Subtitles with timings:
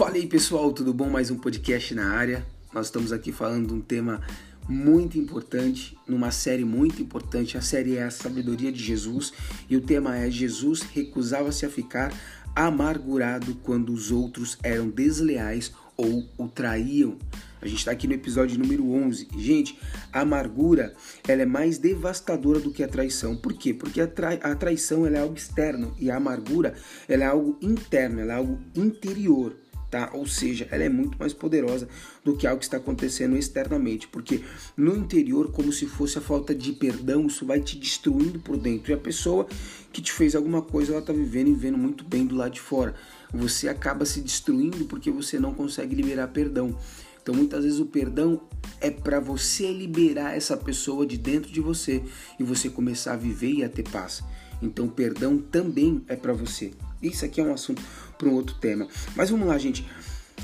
[0.00, 1.10] Fala aí pessoal, tudo bom?
[1.10, 2.46] Mais um podcast na área.
[2.72, 4.22] Nós estamos aqui falando de um tema
[4.66, 7.58] muito importante, numa série muito importante.
[7.58, 9.30] A série é a sabedoria de Jesus
[9.68, 12.14] e o tema é Jesus recusava-se a ficar
[12.56, 17.18] amargurado quando os outros eram desleais ou o traíam.
[17.60, 19.28] A gente está aqui no episódio número 11.
[19.36, 19.78] Gente,
[20.10, 20.94] a amargura
[21.28, 23.36] ela é mais devastadora do que a traição.
[23.36, 23.74] Por quê?
[23.74, 26.72] Porque a, trai a traição ela é algo externo e a amargura
[27.06, 29.54] ela é algo interno, ela é algo interior.
[29.90, 30.08] Tá?
[30.14, 31.88] Ou seja, ela é muito mais poderosa
[32.24, 34.40] do que algo que está acontecendo externamente, porque
[34.76, 38.92] no interior, como se fosse a falta de perdão, isso vai te destruindo por dentro.
[38.92, 39.48] E a pessoa
[39.92, 42.60] que te fez alguma coisa, ela está vivendo e vivendo muito bem do lado de
[42.60, 42.94] fora.
[43.34, 46.76] Você acaba se destruindo porque você não consegue liberar perdão.
[47.20, 48.40] Então muitas vezes o perdão
[48.80, 52.02] é para você liberar essa pessoa de dentro de você
[52.38, 54.22] e você começar a viver e a ter paz.
[54.62, 56.70] Então o perdão também é para você.
[57.02, 57.82] Isso aqui é um assunto
[58.20, 58.86] para um outro tema.
[59.16, 59.86] Mas vamos lá, gente.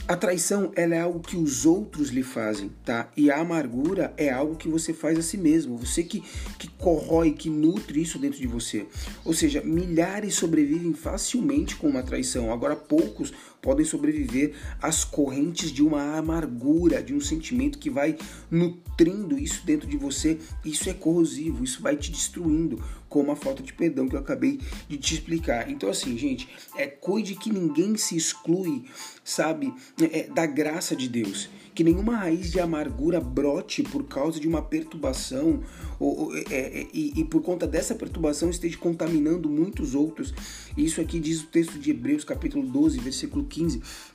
[0.09, 3.11] A traição ela é algo que os outros lhe fazem, tá?
[3.17, 5.77] E a amargura é algo que você faz a si mesmo.
[5.79, 6.23] Você que,
[6.59, 8.87] que corrói, que nutre isso dentro de você.
[9.25, 12.53] Ou seja, milhares sobrevivem facilmente com uma traição.
[12.53, 13.33] Agora poucos
[13.67, 18.17] podem sobreviver às correntes de uma amargura, de um sentimento que vai
[18.49, 20.39] nutrindo isso dentro de você.
[20.65, 24.61] Isso é corrosivo, isso vai te destruindo, como a falta de perdão que eu acabei
[24.89, 25.69] de te explicar.
[25.69, 28.85] Então, assim, gente, é cuide que ninguém se exclui,
[29.25, 31.49] sabe, é, é, da graça de Deus.
[31.75, 35.63] Que nenhuma raiz de amargura brote por causa de uma perturbação
[35.99, 40.33] ou, ou é, é, e, e por conta dessa perturbação esteja contaminando muitos outros.
[40.77, 43.56] Isso aqui diz o texto de Hebreus, capítulo 12, versículo 15,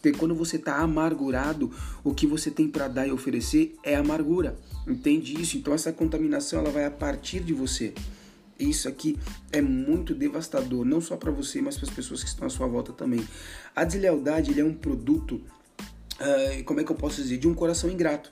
[0.01, 1.71] que quando você está amargurado,
[2.03, 4.57] o que você tem para dar e oferecer é amargura.
[4.87, 5.57] Entende isso?
[5.57, 7.93] Então essa contaminação ela vai a partir de você.
[8.59, 9.17] Isso aqui
[9.51, 12.67] é muito devastador, não só para você, mas para as pessoas que estão à sua
[12.67, 13.25] volta também.
[13.75, 15.41] A deslealdade é um produto,
[16.19, 18.31] uh, como é que eu posso dizer, de um coração ingrato.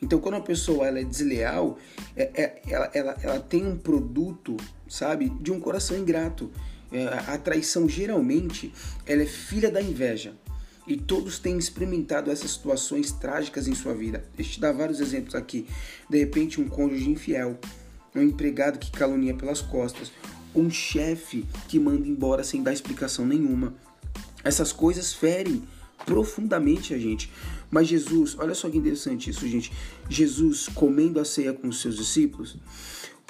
[0.00, 1.76] Então, quando a pessoa ela é desleal,
[2.16, 4.56] é, é, ela, ela, ela tem um produto,
[4.88, 6.52] sabe, de um coração ingrato.
[6.90, 8.72] É, a traição geralmente
[9.06, 10.34] ela é filha da inveja.
[10.86, 14.24] E todos têm experimentado essas situações trágicas em sua vida.
[14.34, 15.66] Deixa eu te dar vários exemplos aqui.
[16.08, 17.58] De repente, um cônjuge infiel,
[18.14, 20.10] um empregado que calunia pelas costas,
[20.54, 23.74] um chefe que manda embora sem dar explicação nenhuma.
[24.42, 25.62] Essas coisas ferem
[26.06, 27.30] profundamente a gente.
[27.70, 29.70] Mas Jesus, olha só que interessante isso, gente.
[30.08, 32.56] Jesus comendo a ceia com os seus discípulos,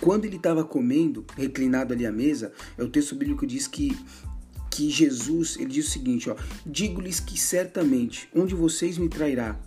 [0.00, 3.96] quando ele estava comendo, reclinado ali à mesa, é o texto bíblico diz que
[4.70, 9.58] que Jesus, ele diz o seguinte, ó: Digo-lhes que certamente um de vocês me trairá.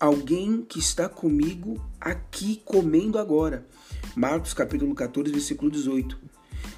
[0.00, 3.66] Alguém que está comigo aqui comendo agora.
[4.16, 6.16] Marcos capítulo 14, versículo 18.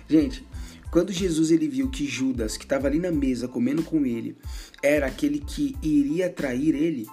[0.08, 0.44] Gente,
[0.90, 4.36] quando Jesus ele viu que Judas, que estava ali na mesa comendo com ele,
[4.82, 7.06] era aquele que iria trair ele,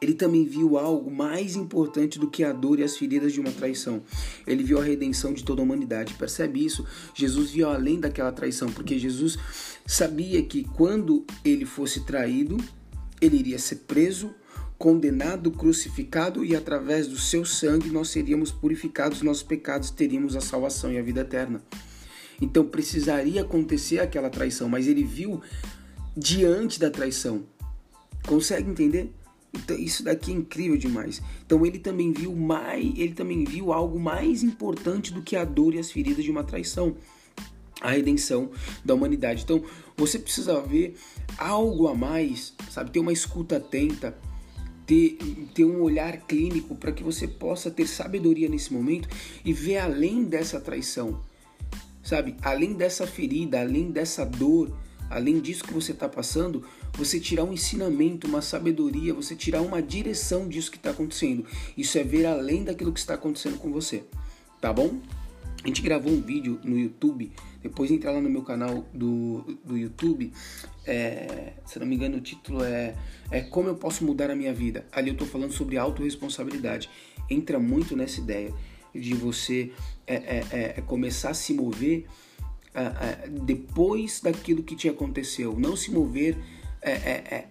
[0.00, 3.50] ele também viu algo mais importante do que a dor e as feridas de uma
[3.50, 4.02] traição.
[4.46, 6.14] Ele viu a redenção de toda a humanidade.
[6.14, 6.84] Percebe isso?
[7.14, 9.36] Jesus viu além daquela traição, porque Jesus
[9.86, 12.56] sabia que quando ele fosse traído,
[13.20, 14.34] ele iria ser preso,
[14.78, 20.92] condenado, crucificado e através do seu sangue nós seríamos purificados, nossos pecados teríamos a salvação
[20.92, 21.62] e a vida eterna.
[22.40, 25.40] Então precisaria acontecer aquela traição, mas ele viu
[26.16, 27.44] diante da traição.
[28.26, 29.12] Consegue entender?
[29.56, 31.22] Então, isso daqui é incrível demais.
[31.44, 35.74] Então ele também viu mais, ele também viu algo mais importante do que a dor
[35.74, 36.96] e as feridas de uma traição,
[37.80, 38.50] a redenção
[38.84, 39.42] da humanidade.
[39.42, 39.62] Então
[39.96, 40.96] você precisa ver
[41.38, 42.90] algo a mais, sabe?
[42.90, 44.16] Ter uma escuta atenta,
[44.86, 45.18] ter,
[45.54, 49.08] ter um olhar clínico para que você possa ter sabedoria nesse momento
[49.44, 51.20] e ver além dessa traição,
[52.02, 52.36] sabe?
[52.42, 54.72] Além dessa ferida, além dessa dor,
[55.10, 56.64] além disso que você está passando,
[56.96, 61.44] você tirar um ensinamento, uma sabedoria, você tirar uma direção disso que está acontecendo.
[61.76, 64.04] Isso é ver além daquilo que está acontecendo com você,
[64.60, 64.98] tá bom?
[65.62, 67.32] A gente gravou um vídeo no YouTube,
[67.62, 70.32] depois entra lá no meu canal do, do YouTube.
[70.86, 72.94] É, se não me engano, o título é,
[73.30, 74.86] é Como Eu Posso Mudar a Minha Vida.
[74.92, 76.88] Ali eu estou falando sobre autorresponsabilidade.
[77.28, 78.54] Entra muito nessa ideia
[78.94, 79.72] de você
[80.06, 82.06] é, é, é, é começar a se mover
[83.42, 86.36] depois daquilo que te aconteceu, não se mover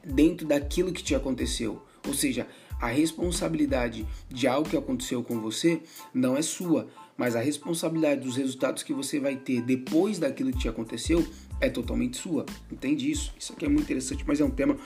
[0.04, 1.82] dentro daquilo que te aconteceu.
[2.08, 2.48] Ou seja,
[2.80, 5.82] a responsabilidade de algo que aconteceu com você
[6.14, 6.88] não é sua,
[7.18, 11.26] mas a responsabilidade dos resultados que você vai ter depois daquilo que te aconteceu
[11.62, 12.46] é totalmente sua.
[12.72, 13.34] Entende isso?
[13.40, 14.78] Isso aqui é muito interessante, mas é um tema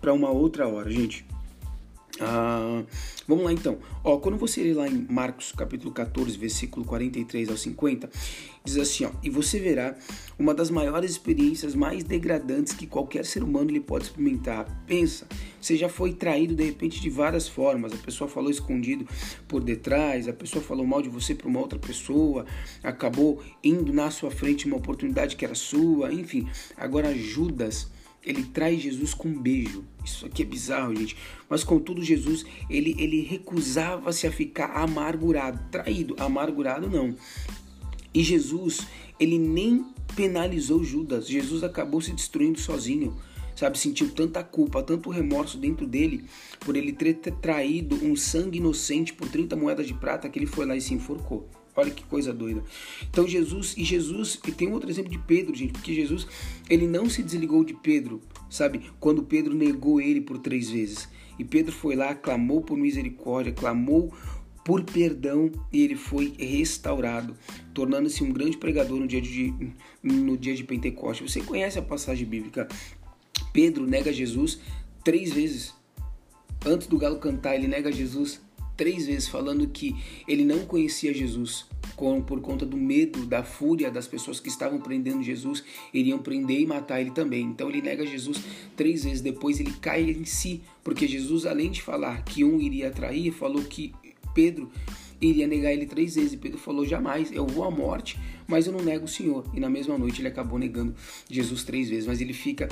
[0.00, 1.24] para uma outra hora, gente.
[2.24, 2.84] Ah,
[3.26, 3.78] vamos lá então.
[4.04, 8.08] Ó, quando você lê lá em Marcos capítulo 14, versículo 43 ao 50,
[8.64, 9.96] diz assim, ó, e você verá
[10.38, 14.84] uma das maiores experiências mais degradantes que qualquer ser humano ele pode experimentar.
[14.86, 15.26] Pensa,
[15.60, 17.92] você já foi traído de repente de várias formas.
[17.92, 19.04] A pessoa falou escondido
[19.48, 22.46] por detrás, a pessoa falou mal de você para uma outra pessoa,
[22.84, 26.48] acabou indo na sua frente uma oportunidade que era sua, enfim.
[26.76, 27.90] Agora Judas
[28.24, 29.84] ele traz Jesus com um beijo.
[30.04, 31.16] Isso aqui é bizarro, gente.
[31.48, 37.14] Mas contudo, Jesus, ele, ele recusava-se a ficar amargurado, traído, amargurado não.
[38.14, 38.86] E Jesus,
[39.18, 39.84] ele nem
[40.14, 41.26] penalizou Judas.
[41.26, 43.16] Jesus acabou se destruindo sozinho.
[43.54, 46.24] Sabe, sentiu tanta culpa, tanto remorso dentro dele
[46.60, 50.64] por ele ter traído um sangue inocente por 30 moedas de prata que ele foi
[50.64, 51.48] lá e se enforcou.
[51.74, 52.62] Olha que coisa doida.
[53.10, 56.26] Então Jesus, e Jesus, e tem outro exemplo de Pedro, gente, porque Jesus,
[56.68, 58.20] ele não se desligou de Pedro,
[58.50, 58.90] sabe?
[59.00, 61.08] Quando Pedro negou ele por três vezes.
[61.38, 64.12] E Pedro foi lá, clamou por misericórdia, clamou
[64.64, 67.36] por perdão e ele foi restaurado,
[67.74, 69.52] tornando-se um grande pregador no dia de,
[70.02, 71.32] no dia de Pentecostes.
[71.32, 72.68] Você conhece a passagem bíblica?
[73.52, 74.60] Pedro nega Jesus
[75.02, 75.74] três vezes.
[76.64, 78.40] Antes do galo cantar, ele nega Jesus
[78.82, 79.94] três vezes falando que
[80.26, 81.66] ele não conhecia Jesus
[82.26, 85.62] por conta do medo, da fúria das pessoas que estavam prendendo Jesus,
[85.94, 87.44] iriam prender e matar ele também.
[87.44, 88.42] Então ele nega Jesus
[88.74, 89.20] três vezes.
[89.20, 93.62] Depois ele cai em si, porque Jesus, além de falar que um iria trair, falou
[93.62, 93.94] que
[94.34, 94.68] Pedro
[95.20, 96.34] iria negar ele três vezes.
[96.34, 98.18] Pedro falou: jamais, eu vou à morte,
[98.48, 99.48] mas eu não nego o Senhor.
[99.54, 100.92] E na mesma noite ele acabou negando
[101.30, 102.08] Jesus três vezes.
[102.08, 102.68] Mas ele fica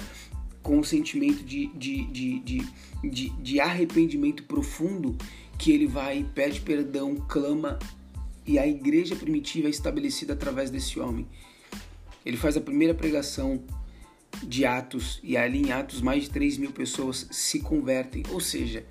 [0.60, 2.64] com um sentimento de, de, de,
[3.04, 5.16] de, de arrependimento profundo
[5.60, 7.78] que ele vai, pede perdão, clama
[8.46, 11.26] e a igreja primitiva é estabelecida através desse homem.
[12.24, 13.62] Ele faz a primeira pregação
[14.42, 18.86] de Atos e ali em Atos mais de 3 mil pessoas se convertem, ou seja,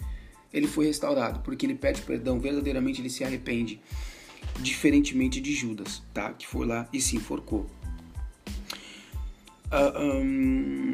[0.53, 3.81] ele foi restaurado porque ele pede perdão, verdadeiramente ele se arrepende,
[4.59, 6.33] diferentemente de Judas, tá?
[6.33, 7.67] Que foi lá e se enforcou.
[9.71, 10.88] Uh, um,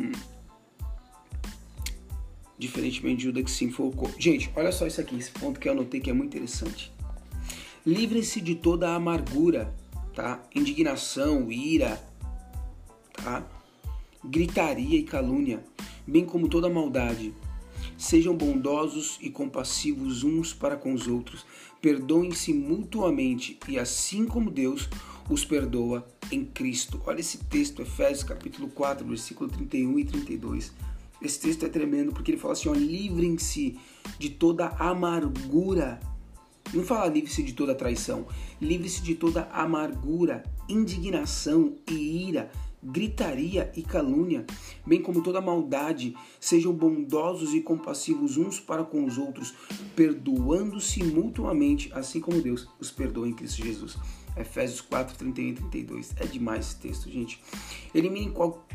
[2.57, 4.11] diferentemente de Judas que se enfocou.
[4.17, 6.91] Gente, olha só isso aqui, esse ponto que eu anotei que é muito interessante.
[7.85, 9.73] Livre-se de toda a amargura,
[10.13, 10.41] tá?
[10.53, 12.01] Indignação, ira,
[13.13, 13.45] tá?
[14.23, 15.63] Gritaria e calúnia,
[16.07, 17.33] bem como toda maldade.
[17.97, 21.45] Sejam bondosos e compassivos uns para com os outros.
[21.81, 24.89] Perdoem-se mutuamente e assim como Deus
[25.29, 27.01] os perdoa em Cristo.
[27.05, 30.73] Olha esse texto, Efésios capítulo 4, versículo 31 e 32.
[31.21, 33.77] Esse texto é tremendo porque ele fala assim: livrem-se
[34.19, 35.99] de toda amargura.
[36.73, 38.25] Não fala livre-se de toda traição,
[38.59, 42.51] livre-se de toda amargura, indignação e ira,
[42.83, 44.45] gritaria e calúnia,
[44.85, 46.15] bem como toda maldade.
[46.39, 49.53] Sejam bondosos e compassivos uns para com os outros,
[49.95, 53.97] perdoando-se mutuamente, assim como Deus os perdoa em Cristo Jesus.
[54.37, 56.13] Efésios 4, 31 e 32.
[56.17, 57.41] É demais esse texto, gente.
[57.93, 58.67] Eliminem qual,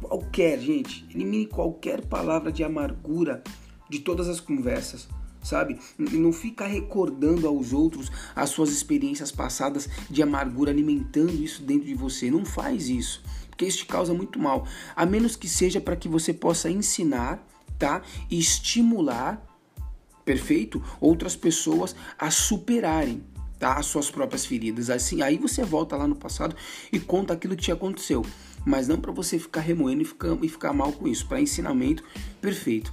[0.00, 3.42] qualquer, gente, elimine qualquer palavra de amargura
[3.88, 5.08] de todas as conversas,
[5.42, 5.78] sabe?
[5.98, 11.94] Não fica recordando aos outros as suas experiências passadas de amargura, alimentando isso dentro de
[11.94, 12.30] você.
[12.30, 14.66] Não faz isso, porque isso te causa muito mal.
[14.94, 17.46] A menos que seja para que você possa ensinar,
[17.78, 18.02] tá?
[18.30, 19.44] E estimular,
[20.24, 20.82] perfeito?
[21.00, 23.22] Outras pessoas a superarem
[23.58, 23.74] tá?
[23.74, 24.90] As suas próprias feridas.
[24.90, 26.54] Assim, aí você volta lá no passado
[26.92, 28.24] e conta aquilo que te aconteceu.
[28.64, 31.26] Mas não para você ficar remoendo e ficar, e ficar mal com isso.
[31.26, 32.02] Para ensinamento,
[32.40, 32.92] perfeito.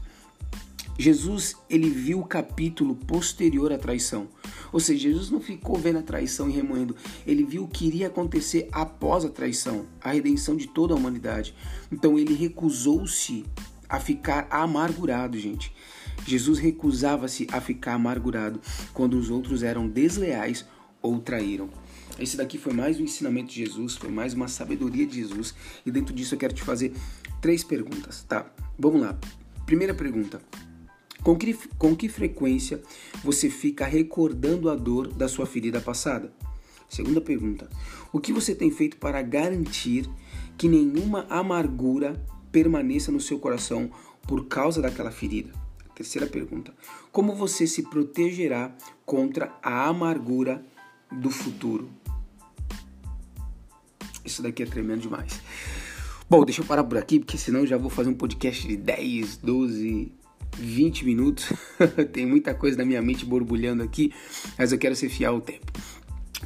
[0.98, 4.28] Jesus, ele viu o capítulo posterior à traição.
[4.72, 6.96] Ou seja, Jesus não ficou vendo a traição e remoendo.
[7.26, 11.56] Ele viu o que iria acontecer após a traição, a redenção de toda a humanidade.
[11.92, 13.44] Então ele recusou-se
[13.90, 15.74] a ficar amargurado, gente.
[16.26, 18.62] Jesus recusava-se a ficar amargurado
[18.94, 20.66] quando os outros eram desleais
[21.02, 21.70] ou traíram.
[22.18, 25.54] Esse daqui foi mais um ensinamento de Jesus, foi mais uma sabedoria de Jesus,
[25.86, 26.94] e dentro disso eu quero te fazer
[27.42, 28.46] três perguntas, tá?
[28.78, 29.18] Vamos lá.
[29.66, 30.40] Primeira pergunta:
[31.24, 32.82] com que, com que frequência
[33.24, 36.32] você fica recordando a dor da sua ferida passada?
[36.88, 37.68] Segunda pergunta:
[38.12, 40.08] o que você tem feito para garantir
[40.58, 43.90] que nenhuma amargura permaneça no seu coração
[44.28, 45.63] por causa daquela ferida?
[45.96, 46.74] Terceira pergunta:
[47.12, 50.66] Como você se protegerá contra a amargura
[51.12, 51.90] do futuro?
[54.26, 55.42] Isso daqui é tremendo demais.
[56.30, 59.38] Bom, deixa eu parar por aqui, porque senão já vou fazer um podcast de 10,
[59.38, 60.12] 12,
[60.58, 61.52] 20 minutos.
[62.12, 64.14] Tem muita coisa na minha mente borbulhando aqui,
[64.58, 65.72] mas eu quero ser fiel ao tempo.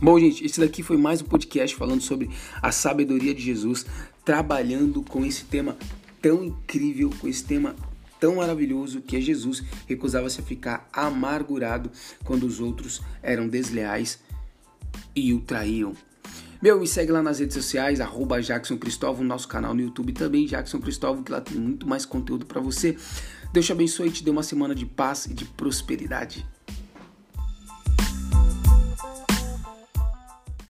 [0.01, 2.30] Bom, gente, esse daqui foi mais um podcast falando sobre
[2.62, 3.86] a sabedoria de Jesus,
[4.25, 5.77] trabalhando com esse tema
[6.22, 7.75] tão incrível, com esse tema
[8.19, 11.91] tão maravilhoso que é Jesus, recusava-se a ficar amargurado
[12.24, 14.19] quando os outros eram desleais
[15.15, 15.93] e o traíam.
[16.62, 20.47] Meu, me segue lá nas redes sociais, arroba Jackson Cristóvão, nosso canal no YouTube também,
[20.47, 22.97] Jackson Cristóvão, que lá tem muito mais conteúdo para você.
[23.53, 26.45] Deus te abençoe e te dê uma semana de paz e de prosperidade.